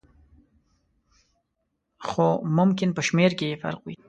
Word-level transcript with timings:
خو 2.07 2.27
ممکن 2.57 2.89
په 2.97 3.01
شمېر 3.07 3.31
کې 3.39 3.45
یې 3.51 3.57
فرق 3.63 3.79
وي. 3.83 3.95